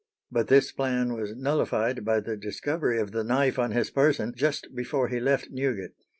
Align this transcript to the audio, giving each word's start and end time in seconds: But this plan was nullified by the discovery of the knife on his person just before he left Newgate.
But 0.31 0.47
this 0.47 0.71
plan 0.71 1.13
was 1.13 1.35
nullified 1.35 2.03
by 2.03 2.21
the 2.21 2.35
discovery 2.35 2.99
of 2.99 3.11
the 3.11 3.23
knife 3.23 3.59
on 3.59 3.69
his 3.69 3.91
person 3.91 4.33
just 4.35 4.73
before 4.73 5.09
he 5.09 5.19
left 5.19 5.51
Newgate. 5.51 5.93